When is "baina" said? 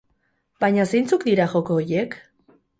0.65-0.85